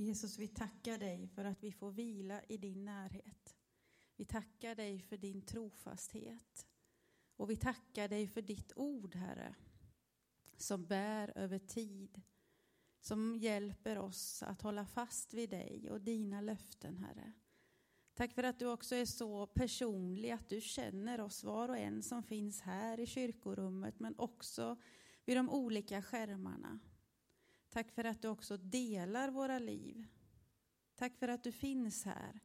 [0.00, 3.56] Jesus, vi tackar dig för att vi får vila i din närhet.
[4.16, 6.66] Vi tackar dig för din trofasthet.
[7.36, 9.54] Och vi tackar dig för ditt ord, Herre,
[10.56, 12.22] som bär över tid,
[13.00, 17.32] som hjälper oss att hålla fast vid dig och dina löften, Herre.
[18.14, 22.02] Tack för att du också är så personlig, att du känner oss var och en
[22.02, 24.76] som finns här i kyrkorummet, men också
[25.24, 26.78] vid de olika skärmarna.
[27.70, 30.06] Tack för att du också delar våra liv.
[30.94, 32.40] Tack för att du finns här,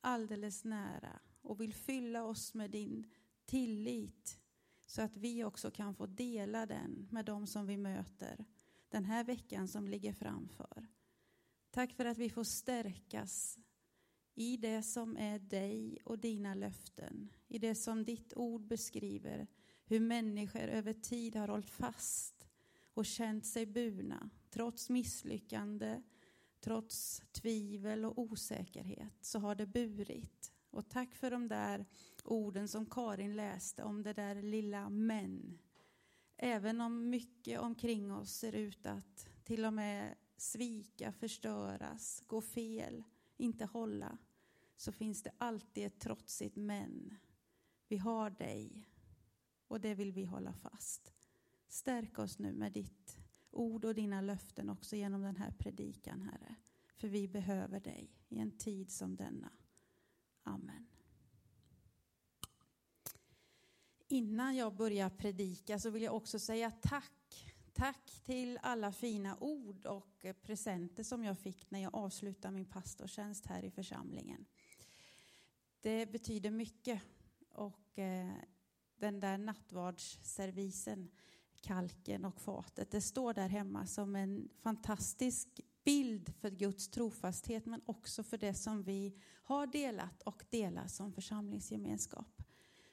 [0.00, 3.10] alldeles nära och vill fylla oss med din
[3.44, 4.40] tillit
[4.86, 8.44] så att vi också kan få dela den med de som vi möter
[8.88, 10.86] den här veckan som ligger framför.
[11.70, 13.58] Tack för att vi får stärkas
[14.34, 19.46] i det som är dig och dina löften, i det som ditt ord beskriver,
[19.84, 22.35] hur människor över tid har hållit fast
[22.96, 26.02] och känt sig burna, trots misslyckande,
[26.60, 30.52] trots tvivel och osäkerhet, så har det burit.
[30.70, 31.86] Och tack för de där
[32.24, 35.58] orden som Karin läste om det där lilla men.
[36.36, 43.04] Även om mycket omkring oss ser ut att till och med svika, förstöras, gå fel,
[43.36, 44.18] inte hålla,
[44.76, 47.16] så finns det alltid ett trotsigt men.
[47.88, 48.88] Vi har dig
[49.68, 51.15] och det vill vi hålla fast.
[51.68, 53.18] Stärk oss nu med ditt
[53.50, 56.54] ord och dina löften också genom den här predikan, Herre.
[56.94, 59.50] För vi behöver dig i en tid som denna.
[60.42, 60.86] Amen.
[64.08, 67.12] Innan jag börjar predika så vill jag också säga tack.
[67.72, 73.46] Tack till alla fina ord och presenter som jag fick när jag avslutade min pastortjänst
[73.46, 74.46] här i församlingen.
[75.80, 77.02] Det betyder mycket.
[77.48, 78.32] Och eh,
[78.96, 81.10] den där nattvardsservisen,
[81.66, 87.82] kalken och fatet, det står där hemma som en fantastisk bild för Guds trofasthet men
[87.86, 92.42] också för det som vi har delat och delar som församlingsgemenskap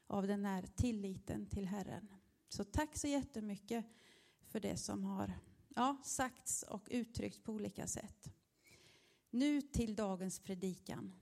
[0.08, 2.08] av den här tilliten till Herren.
[2.50, 3.86] Så tack så jättemycket
[4.42, 5.34] för det som har
[5.76, 8.34] ja, sagts och uttryckts på olika sätt.
[9.30, 11.14] Nu till dagens predikan.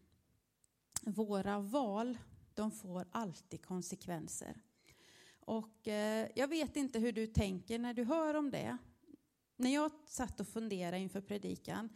[1.02, 2.18] Våra val,
[2.54, 4.62] de får alltid konsekvenser.
[5.46, 8.78] Och eh, jag vet inte hur du tänker när du hör om det.
[9.58, 11.90] När jag satt och funderade inför predikan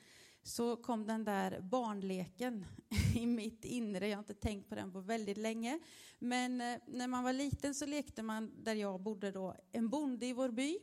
[0.44, 2.66] så kom den där barnleken
[3.16, 4.08] i mitt inre.
[4.08, 5.80] Jag har inte tänkt på den på väldigt länge.
[6.20, 10.26] Men eh, när man var liten så lekte man, där jag bodde då, en bonde
[10.26, 10.80] i vår by.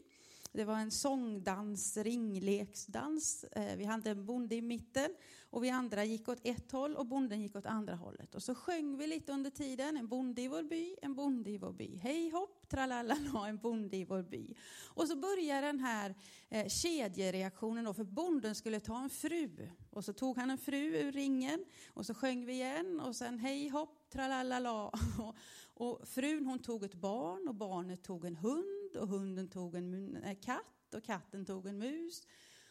[0.54, 3.44] Det var en sångdans, ringleksdans.
[3.44, 5.14] Eh, vi hade en bonde i mitten
[5.50, 8.34] och vi andra gick åt ett håll och bonden gick åt andra hållet.
[8.34, 11.58] Och så sjöng vi lite under tiden, en bonde i vår by, en bonde i
[11.58, 11.96] vår by.
[11.96, 13.16] Hej hopp, tralala,
[13.48, 14.54] en bonde i vår by.
[14.84, 16.14] Och så börjar den här
[16.48, 19.68] eh, kedjereaktionen då, för bonden skulle ta en fru.
[19.90, 23.38] Och så tog han en fru ur ringen och så sjöng vi igen och sen
[23.38, 24.72] hej hopp, tralalala.
[25.18, 25.34] Och,
[25.74, 30.36] och frun hon tog ett barn och barnet tog en hund och hunden tog en
[30.42, 32.22] katt och katten tog en mus.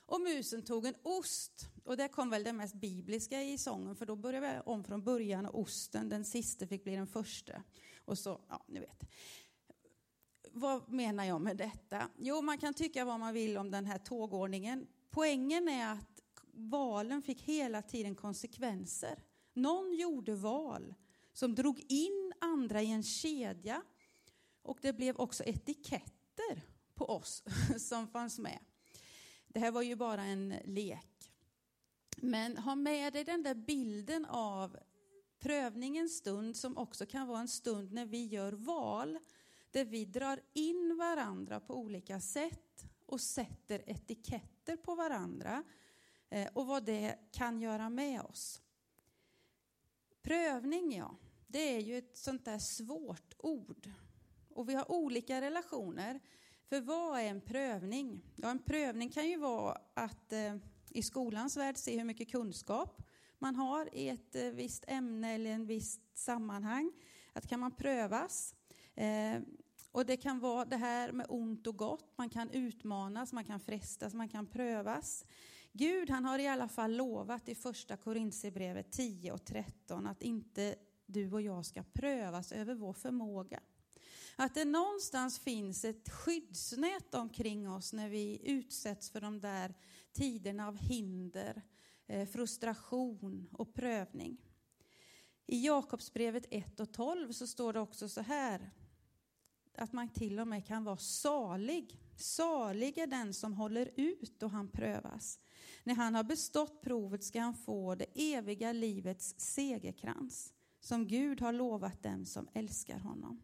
[0.05, 1.69] Och musen tog en ost.
[1.83, 5.03] Och där kom väl det mest bibliska i sången, för då började vi om från
[5.03, 7.63] början och osten, den sista fick bli den första.
[8.05, 9.03] Och så, ja, ni vet.
[10.51, 12.09] Vad menar jag med detta?
[12.17, 14.87] Jo, man kan tycka vad man vill om den här tågordningen.
[15.09, 16.21] Poängen är att
[16.53, 19.23] valen fick hela tiden konsekvenser.
[19.53, 20.93] Någon gjorde val
[21.33, 23.81] som drog in andra i en kedja
[24.61, 26.61] och det blev också etiketter
[26.93, 27.43] på oss
[27.77, 28.59] som fanns med.
[29.47, 31.31] Det här var ju bara en lek.
[32.17, 34.77] Men ha med dig den där bilden av
[35.39, 39.19] prövningens stund som också kan vara en stund när vi gör val
[39.71, 45.63] där vi drar in varandra på olika sätt och sätter etiketter på varandra
[46.29, 48.61] eh, och vad det kan göra med oss.
[50.21, 51.15] Prövning, ja,
[51.47, 53.89] det är ju ett sånt där svårt ord.
[54.53, 56.19] Och vi har olika relationer.
[56.69, 58.21] För vad är en prövning?
[58.35, 60.55] Ja, en prövning kan ju vara att eh,
[60.89, 63.01] i skolans värld se hur mycket kunskap
[63.39, 66.91] man har i ett eh, visst ämne eller en visst sammanhang.
[67.33, 68.55] Att kan man prövas?
[68.95, 69.41] Eh,
[69.91, 72.17] och det kan vara det här med ont och gott.
[72.17, 75.25] Man kan utmanas, man kan frestas, man kan prövas.
[75.71, 80.75] Gud han har i alla fall lovat i första Korintierbrevet 10 och 13 att inte
[81.05, 83.59] du och jag ska prövas över vår förmåga.
[84.35, 89.73] Att det någonstans finns ett skyddsnät omkring oss när vi utsätts för de där
[90.13, 91.61] tiderna av hinder,
[92.07, 94.37] eh, frustration och prövning.
[95.47, 98.71] I Jakobsbrevet 1 och 12 så står det också så här
[99.77, 101.99] att man till och med kan vara salig.
[102.15, 105.39] Salig är den som håller ut och han prövas.
[105.83, 111.53] När han har bestått provet ska han få det eviga livets segerkrans som Gud har
[111.53, 113.41] lovat dem som älskar honom.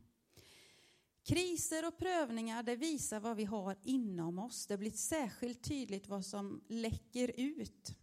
[1.27, 4.67] Kriser och prövningar det visar vad vi har inom oss.
[4.67, 7.95] Det blir särskilt tydligt vad som läcker ut.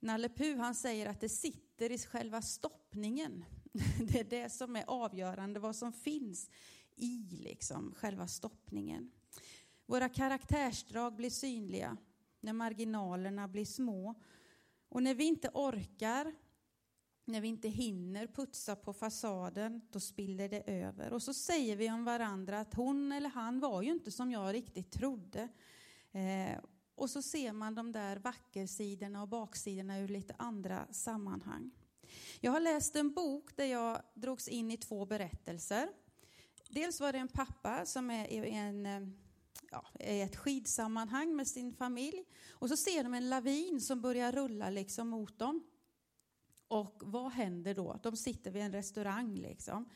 [0.00, 3.44] Nalle Puh han säger att det sitter i själva stoppningen.
[4.12, 6.50] Det är det som är avgörande, vad som finns
[6.96, 9.10] i liksom själva stoppningen.
[9.86, 11.96] Våra karaktärsdrag blir synliga
[12.40, 14.14] när marginalerna blir små.
[14.88, 16.34] Och när vi inte orkar,
[17.28, 21.12] när vi inte hinner putsa på fasaden, då spiller det över.
[21.12, 24.54] Och så säger vi om varandra att hon eller han var ju inte som jag
[24.54, 25.48] riktigt trodde.
[26.12, 26.58] Eh,
[26.94, 31.70] och så ser man de där vackersidorna och baksidorna ur lite andra sammanhang.
[32.40, 35.88] Jag har läst en bok där jag drogs in i två berättelser.
[36.68, 39.08] Dels var det en pappa som är i en eh,
[39.70, 42.24] ja, i ett skidsammanhang med sin familj.
[42.50, 45.64] Och så ser de en lavin som börjar rulla liksom mot dem.
[46.68, 48.00] Och vad händer då?
[48.02, 49.88] De sitter vid en restaurang liksom.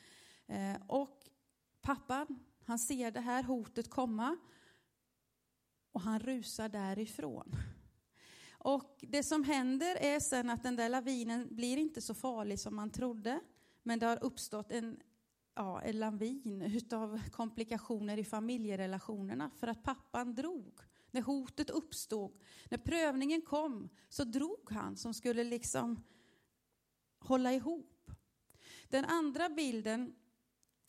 [0.47, 1.29] Eh, och
[1.81, 4.37] pappan, han ser det här hotet komma
[5.93, 7.57] och han rusar därifrån.
[8.59, 12.77] Och det som händer är sen att den där lavinen blir inte så farlig som
[12.77, 13.41] man trodde.
[13.83, 15.01] Men det har uppstått en
[15.55, 20.81] ja, en lavin utav komplikationer i familjerelationerna för att pappan drog.
[21.11, 22.33] När hotet uppstod,
[22.71, 26.03] när prövningen kom, så drog han som skulle liksom
[27.25, 28.11] hålla ihop.
[28.89, 30.15] Den andra bilden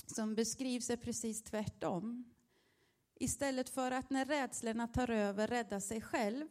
[0.06, 2.34] som beskrivs är precis tvärtom.
[3.16, 6.48] Istället för att när rädslorna tar över rädda sig själv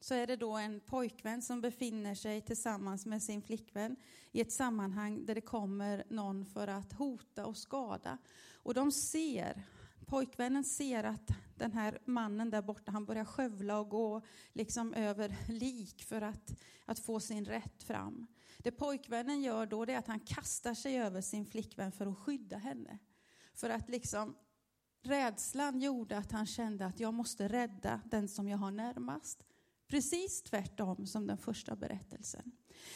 [0.00, 3.96] så är det då en pojkvän som befinner sig tillsammans med sin flickvän
[4.32, 8.18] i ett sammanhang där det kommer någon för att hota och skada.
[8.52, 9.62] Och de ser,
[10.06, 15.36] pojkvännen ser att den här mannen där borta, han börjar skövla och gå liksom över
[15.48, 18.26] lik för att, att få sin rätt fram.
[18.62, 22.56] Det pojkvännen gör då är att han kastar sig över sin flickvän för att skydda
[22.56, 22.98] henne.
[23.54, 24.36] För att liksom
[25.02, 29.44] rädslan gjorde att han kände att jag måste rädda den som jag har närmast.
[29.88, 32.52] Precis tvärtom som den första berättelsen.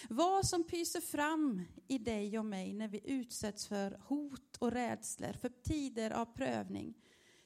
[0.08, 5.32] Vad som pyser fram i dig och mig när vi utsätts för hot och rädslor,
[5.32, 6.94] för tider av prövning,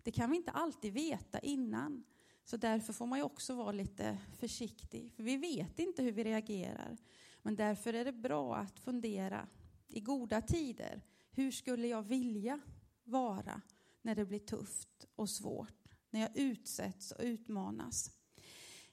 [0.03, 2.05] det kan vi inte alltid veta innan.
[2.45, 6.25] Så därför får man ju också vara lite försiktig, för vi vet inte hur vi
[6.25, 6.97] reagerar.
[7.43, 9.49] Men därför är det bra att fundera
[9.89, 11.03] i goda tider.
[11.31, 12.61] Hur skulle jag vilja
[13.05, 13.61] vara
[14.03, 15.95] när det blir tufft och svårt?
[16.11, 18.11] När jag utsätts och utmanas?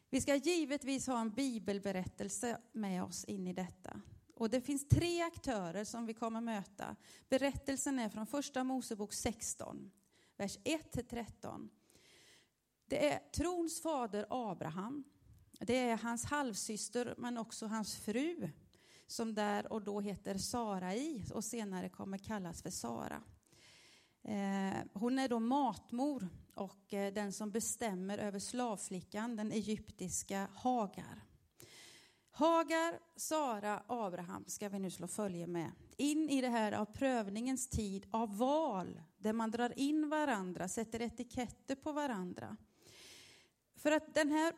[0.10, 4.02] Vi ska givetvis ha en bibelberättelse med oss in i detta.
[4.36, 6.96] Och det finns tre aktörer som vi kommer möta.
[7.30, 9.92] Berättelsen är från första Mosebok 16,
[10.38, 11.70] vers 1-13.
[12.86, 15.04] Det är trons fader Abraham.
[15.60, 18.50] Det är hans halvsyster men också hans fru
[19.08, 23.24] som där och då heter Sarai och senare kommer kallas för Sara.
[24.24, 31.24] Eh, hon är då matmor och eh, den som bestämmer över slavflickan, den egyptiska Hagar.
[32.32, 35.72] Hagar, Sara, Abraham ska vi nu slå följe med.
[35.98, 41.02] In i det här av prövningens tid, av val, där man drar in varandra, sätter
[41.02, 42.58] etiketter på varandra.
[43.76, 44.54] För att den här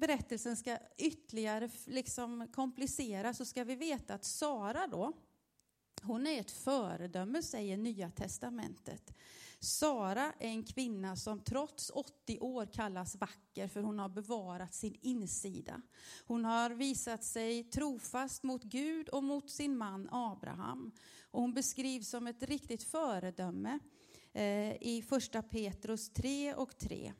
[0.00, 5.12] berättelsen ska ytterligare liksom kompliceras så ska vi veta att Sara då,
[6.02, 9.14] hon är ett föredöme, säger Nya Testamentet.
[9.62, 14.98] Sara är en kvinna som trots 80 år kallas vacker för hon har bevarat sin
[15.00, 15.82] insida.
[16.26, 20.92] Hon har visat sig trofast mot Gud och mot sin man Abraham.
[21.30, 23.78] Och hon beskrivs som ett riktigt föredöme
[24.32, 27.12] eh, i första Petrus 3 och 3.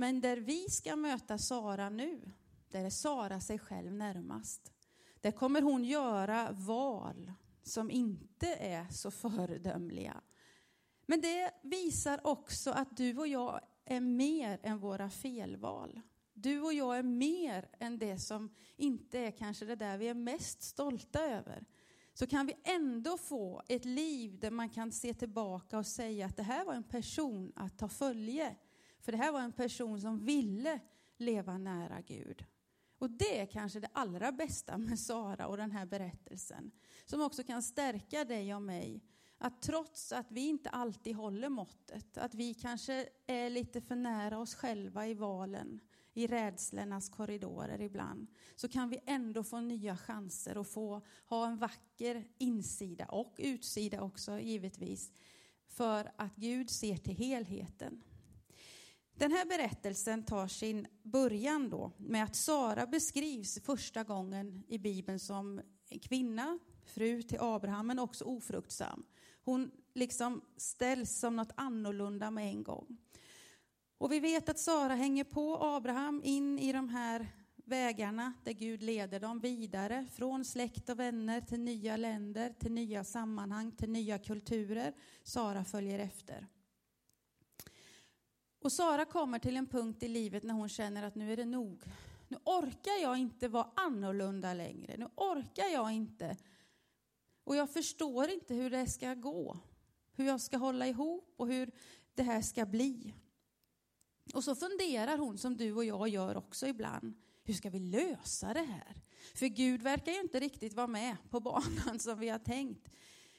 [0.00, 2.30] Men där vi ska möta Sara nu,
[2.70, 4.72] där är Sara sig själv närmast.
[5.20, 10.20] Där kommer hon göra val som inte är så föredömliga.
[11.06, 16.00] Men det visar också att du och jag är mer än våra felval.
[16.34, 20.14] Du och jag är mer än det som inte är kanske det där vi är
[20.14, 21.64] mest stolta över.
[22.14, 26.36] Så kan vi ändå få ett liv där man kan se tillbaka och säga att
[26.36, 28.56] det här var en person att ta följe.
[29.00, 30.80] För det här var en person som ville
[31.16, 32.44] leva nära Gud.
[32.98, 36.70] Och det är kanske det allra bästa med Sara och den här berättelsen.
[37.06, 39.02] Som också kan stärka dig och mig.
[39.38, 44.38] Att trots att vi inte alltid håller måttet, att vi kanske är lite för nära
[44.38, 45.80] oss själva i valen,
[46.12, 48.26] i rädslornas korridorer ibland,
[48.56, 54.02] så kan vi ändå få nya chanser och få ha en vacker insida och utsida
[54.02, 55.12] också givetvis,
[55.66, 58.02] för att Gud ser till helheten.
[59.20, 65.18] Den här berättelsen tar sin början då med att Sara beskrivs första gången i Bibeln
[65.18, 69.04] som en kvinna, fru till Abraham, men också ofruktsam.
[69.44, 72.96] Hon liksom ställs som något annorlunda med en gång.
[73.98, 78.82] Och vi vet att Sara hänger på Abraham in i de här vägarna där Gud
[78.82, 84.18] leder dem vidare från släkt och vänner till nya länder, till nya sammanhang, till nya
[84.18, 84.94] kulturer.
[85.22, 86.46] Sara följer efter.
[88.60, 91.44] Och Sara kommer till en punkt i livet när hon känner att nu är det
[91.44, 91.82] nog.
[92.28, 94.96] Nu orkar jag inte vara annorlunda längre.
[94.96, 96.36] Nu orkar jag inte.
[97.44, 99.58] Och jag förstår inte hur det ska gå.
[100.12, 101.70] Hur jag ska hålla ihop och hur
[102.14, 103.14] det här ska bli.
[104.34, 107.14] Och så funderar hon som du och jag gör också ibland.
[107.42, 108.96] Hur ska vi lösa det här?
[109.34, 112.88] För Gud verkar ju inte riktigt vara med på banan som vi har tänkt.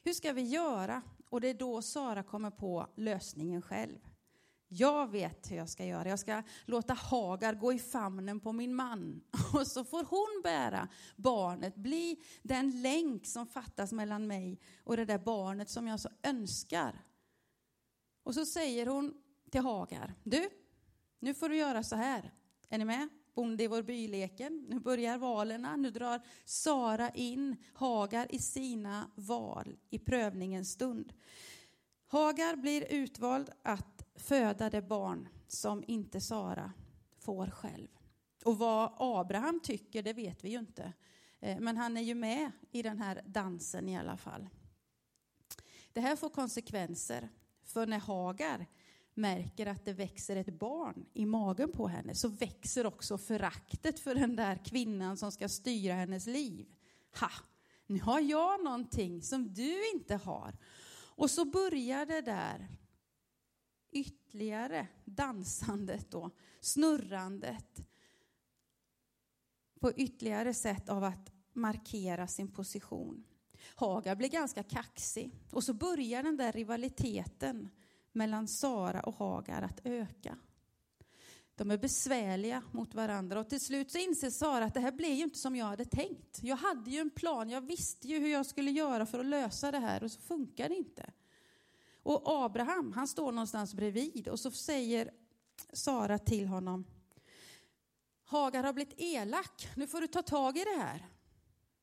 [0.03, 1.01] Hur ska vi göra?
[1.29, 3.99] Och det är då Sara kommer på lösningen själv.
[4.73, 6.09] Jag vet hur jag ska göra.
[6.09, 9.21] Jag ska låta Hagar gå i famnen på min man.
[9.53, 15.05] Och så får hon bära barnet, bli den länk som fattas mellan mig och det
[15.05, 17.05] där barnet som jag så önskar.
[18.23, 19.13] Och så säger hon
[19.49, 20.49] till Hagar, du,
[21.19, 22.33] nu får du göra så här.
[22.69, 23.09] Är ni med?
[23.35, 24.65] Bonde i vår byleken.
[24.69, 25.75] Nu börjar valerna.
[25.75, 31.13] Nu drar Sara in Hagar i sina val i prövningens stund.
[32.11, 36.73] Hagar blir utvald att föda det barn som inte Sara
[37.19, 37.87] får själv.
[38.45, 40.93] Och vad Abraham tycker, det vet vi ju inte.
[41.39, 44.49] Eh, men han är ju med i den här dansen i alla fall.
[45.93, 47.29] Det här får konsekvenser.
[47.63, 48.65] För när Hagar
[49.13, 54.15] märker att det växer ett barn i magen på henne så växer också föraktet för
[54.15, 56.67] den där kvinnan som ska styra hennes liv.
[57.19, 57.31] Ha,
[57.87, 60.57] nu har jag någonting som du inte har.
[61.15, 62.67] Och så börjar det där
[63.91, 66.29] ytterligare dansandet då,
[66.59, 67.85] snurrandet
[69.79, 73.23] på ytterligare sätt av att markera sin position.
[73.75, 77.69] Hagar blir ganska kaxig och så börjar den där rivaliteten
[78.11, 80.37] mellan Sara och Hagar att öka.
[81.55, 85.11] De är besvärliga mot varandra och till slut så inser Sara att det här blev
[85.11, 86.39] ju inte som jag hade tänkt.
[86.43, 89.71] Jag hade ju en plan, jag visste ju hur jag skulle göra för att lösa
[89.71, 91.11] det här och så funkar det inte.
[92.03, 95.11] Och Abraham, han står någonstans bredvid och så säger
[95.73, 96.85] Sara till honom
[98.31, 101.07] Hagar har blivit elak, nu får du ta tag i det här.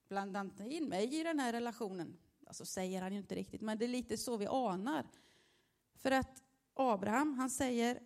[0.09, 2.17] Blanda inte in mig i den här relationen.
[2.47, 5.07] Alltså säger han ju inte riktigt, men det är lite så vi anar.
[5.95, 6.43] För att
[6.75, 8.01] Abraham, han säger,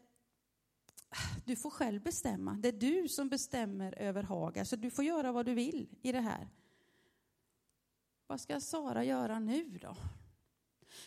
[1.45, 2.52] du får själv bestämma.
[2.52, 6.12] Det är du som bestämmer över Hagar, så du får göra vad du vill i
[6.12, 6.49] det här.
[8.26, 9.97] Vad ska Sara göra nu då?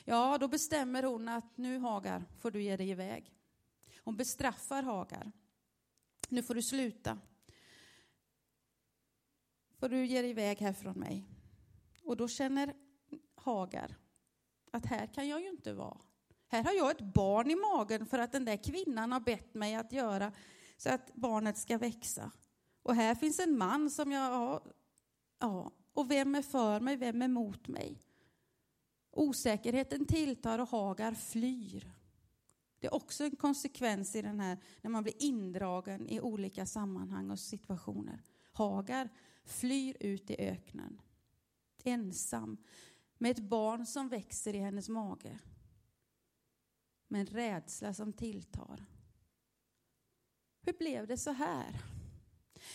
[0.05, 3.33] Ja, då bestämmer hon att nu Hagar får du ge dig iväg.
[4.03, 5.31] Hon bestraffar Hagar.
[6.29, 7.19] Nu får du sluta.
[9.79, 11.25] Får du ge dig iväg härifrån mig.
[12.03, 12.73] Och då känner
[13.35, 13.95] Hagar
[14.71, 15.97] att här kan jag ju inte vara.
[16.47, 19.75] Här har jag ett barn i magen för att den där kvinnan har bett mig
[19.75, 20.31] att göra
[20.77, 22.31] så att barnet ska växa.
[22.83, 24.73] Och här finns en man som jag har,
[25.39, 28.01] ja, och vem är för mig, vem är mot mig?
[29.15, 31.91] Osäkerheten tilltar och Hagar flyr.
[32.79, 37.31] Det är också en konsekvens i den här, när man blir indragen i olika sammanhang
[37.31, 38.21] och situationer.
[38.51, 39.09] Hagar
[39.45, 41.01] flyr ut i öknen,
[41.83, 42.57] ensam,
[43.17, 45.39] med ett barn som växer i hennes mage
[47.07, 48.85] med en rädsla som tilltar.
[50.61, 51.81] Hur blev det så här?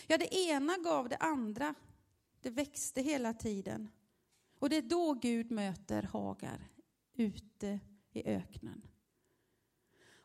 [0.07, 1.75] Ja, det ena gav det andra.
[2.41, 3.89] Det växte hela tiden.
[4.61, 6.67] Och det är då Gud möter Hagar
[7.13, 7.79] ute
[8.11, 8.87] i öknen.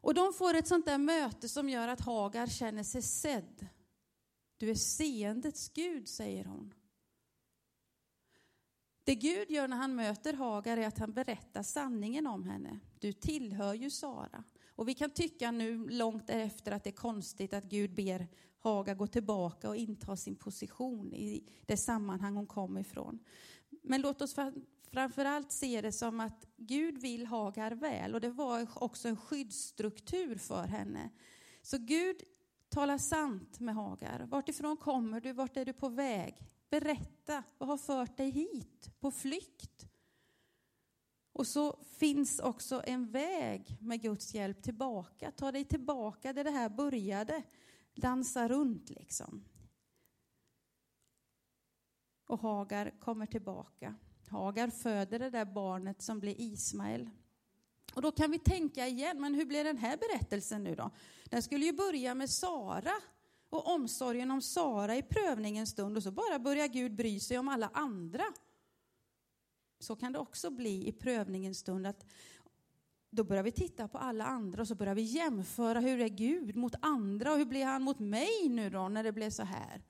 [0.00, 3.66] Och de får ett sånt där möte som gör att Hagar känner sig sedd.
[4.56, 6.74] Du är seendets Gud, säger hon.
[9.04, 12.80] Det Gud gör när han möter Hagar är att han berättar sanningen om henne.
[12.98, 14.44] Du tillhör ju Sara.
[14.68, 18.28] Och vi kan tycka nu långt efter att det är konstigt att Gud ber
[18.58, 23.18] Hagar gå tillbaka och inta sin position i det sammanhang hon kom ifrån.
[23.86, 24.36] Men låt oss
[24.92, 30.36] framförallt se det som att Gud vill Hagar väl och det var också en skyddsstruktur
[30.36, 31.10] för henne.
[31.62, 32.16] Så Gud
[32.68, 34.26] talar sant med Hagar.
[34.26, 35.32] Vartifrån kommer du?
[35.32, 36.42] Vart är du på väg?
[36.70, 39.86] Berätta, vad har fört dig hit på flykt?
[41.32, 45.30] Och så finns också en väg med Guds hjälp tillbaka.
[45.30, 47.42] Ta dig tillbaka där det här började.
[47.94, 49.44] Dansa runt liksom.
[52.26, 53.94] Och Hagar kommer tillbaka.
[54.28, 57.10] Hagar föder det där barnet som blir Ismael.
[57.94, 60.90] Och då kan vi tänka igen, men hur blir den här berättelsen nu då?
[61.24, 62.92] Den skulle ju börja med Sara
[63.50, 67.48] och omsorgen om Sara i prövningens stund och så bara börjar Gud bry sig om
[67.48, 68.24] alla andra.
[69.78, 72.06] Så kan det också bli i prövningens stund att
[73.10, 76.56] då börjar vi titta på alla andra och så börjar vi jämföra hur är Gud
[76.56, 79.82] mot andra och hur blir han mot mig nu då när det blev så här?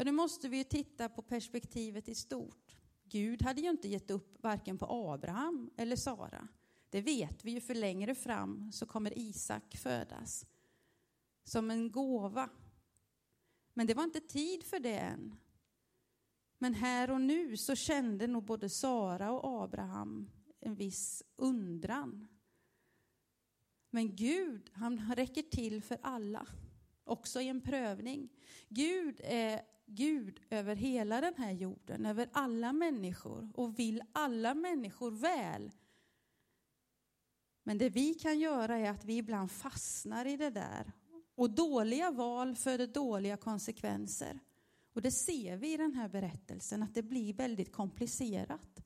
[0.00, 2.76] Ja, nu måste vi ju titta på perspektivet i stort.
[3.04, 6.48] Gud hade ju inte gett upp varken på Abraham eller Sara.
[6.90, 10.46] Det vet vi ju, för längre fram så kommer Isak födas
[11.44, 12.48] som en gåva.
[13.74, 15.36] Men det var inte tid för det än.
[16.58, 20.30] Men här och nu så kände nog både Sara och Abraham
[20.60, 22.28] en viss undran.
[23.90, 26.46] Men Gud, han räcker till för alla,
[27.04, 28.28] också i en prövning.
[28.68, 35.10] Gud är Gud över hela den här jorden, över alla människor och vill alla människor
[35.10, 35.70] väl.
[37.62, 40.92] Men det vi kan göra är att vi ibland fastnar i det där.
[41.34, 44.38] Och dåliga val föder dåliga konsekvenser.
[44.92, 48.82] Och det ser vi i den här berättelsen, att det blir väldigt komplicerat.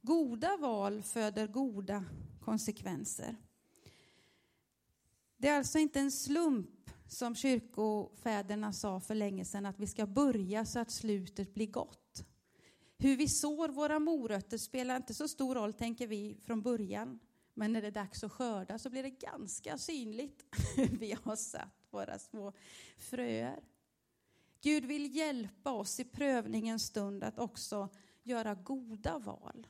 [0.00, 2.04] Goda val föder goda
[2.40, 3.36] konsekvenser.
[5.36, 10.06] Det är alltså inte en slump, som kyrkofäderna sa för länge sedan, att vi ska
[10.06, 12.24] börja så att slutet blir gott.
[12.98, 17.18] Hur vi sår våra morötter spelar inte så stor roll, tänker vi, från början.
[17.54, 20.44] Men när det är dags att skörda så blir det ganska synligt
[20.76, 22.52] hur vi har satt våra små
[22.96, 23.62] fröer.
[24.60, 27.88] Gud vill hjälpa oss i prövningens stund att också
[28.22, 29.66] göra goda val.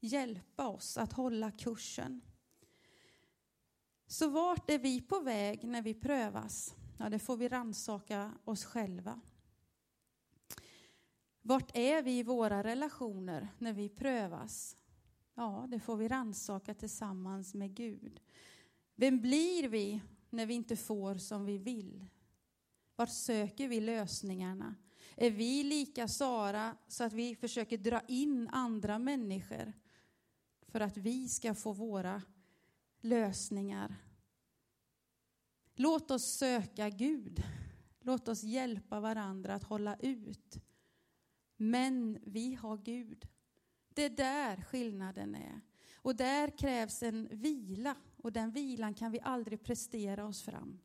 [0.00, 2.20] Hjälpa oss att hålla kursen.
[4.10, 6.74] Så vart är vi på väg när vi prövas?
[6.98, 9.20] Ja, det får vi ransaka oss själva.
[11.42, 14.76] Vart är vi i våra relationer när vi prövas?
[15.34, 18.20] Ja, det får vi ransaka tillsammans med Gud.
[18.94, 20.00] Vem blir vi
[20.30, 22.06] när vi inte får som vi vill?
[22.96, 24.74] Vart söker vi lösningarna?
[25.16, 29.72] Är vi lika Sara så att vi försöker dra in andra människor
[30.68, 32.22] för att vi ska få våra
[33.00, 33.96] lösningar?
[35.74, 37.42] Låt oss söka Gud.
[38.00, 40.60] Låt oss hjälpa varandra att hålla ut.
[41.56, 43.28] Men vi har Gud.
[43.88, 45.60] Det är där skillnaden är.
[45.94, 50.80] Och där krävs en vila och den vilan kan vi aldrig prestera oss fram.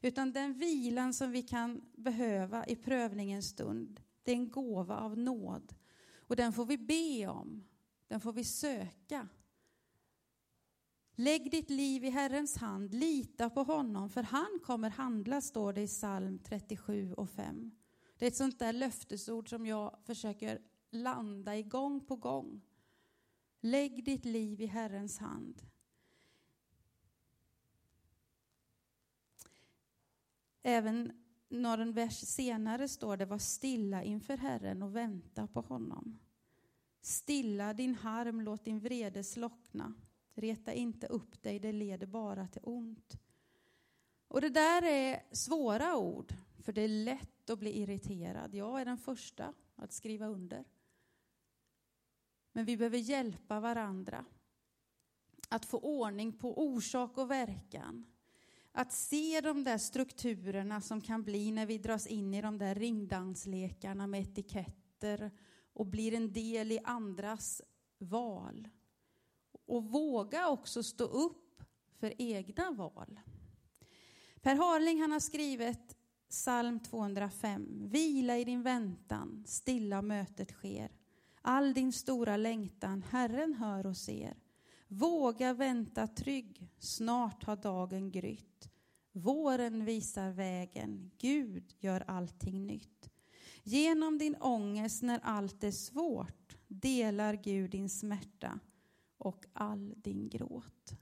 [0.00, 5.18] Utan den vilan som vi kan behöva i prövningens stund, det är en gåva av
[5.18, 5.74] nåd.
[6.14, 7.64] Och den får vi be om,
[8.08, 9.28] den får vi söka.
[11.22, 15.82] Lägg ditt liv i Herrens hand, lita på honom, för han kommer handla, står det
[15.82, 17.70] i psalm 37 och 5.
[18.18, 20.58] Det är ett sånt där löftesord som jag försöker
[20.90, 22.60] landa i gång på gång.
[23.60, 25.62] Lägg ditt liv i Herrens hand.
[30.62, 31.12] Även
[31.48, 36.18] några vers senare står det, var stilla inför Herren och vänta på honom.
[37.00, 39.94] Stilla din harm, låt din vrede slockna.
[40.34, 43.18] Reta inte upp dig, det leder bara till ont.
[44.28, 48.54] Och det där är svåra ord, för det är lätt att bli irriterad.
[48.54, 50.64] Jag är den första att skriva under.
[52.52, 54.24] Men vi behöver hjälpa varandra
[55.48, 58.06] att få ordning på orsak och verkan.
[58.72, 62.74] Att se de där strukturerna som kan bli när vi dras in i de där
[62.74, 65.30] ringdanslekarna med etiketter
[65.72, 67.62] och blir en del i andras
[67.98, 68.68] val.
[69.72, 71.62] Och våga också stå upp
[72.00, 73.20] för egna val.
[74.42, 75.96] Per Harling han har skrivit
[76.28, 77.88] psalm 205.
[77.88, 80.90] Vila i din väntan, stilla mötet sker.
[81.42, 84.36] All din stora längtan, Herren hör och ser.
[84.88, 88.70] Våga vänta trygg, snart har dagen grytt.
[89.12, 93.10] Våren visar vägen, Gud gör allting nytt.
[93.62, 98.60] Genom din ångest när allt är svårt delar Gud din smärta
[99.22, 100.92] och all din gråt.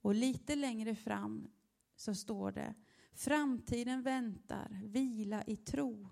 [0.00, 1.48] Och lite längre fram
[1.96, 2.74] så står det
[3.12, 6.08] Framtiden väntar, vila i tro.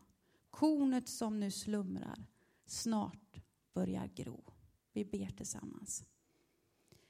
[0.50, 2.26] Kornet som nu slumrar,
[2.66, 4.44] snart börjar gro.
[4.92, 6.04] Vi ber tillsammans.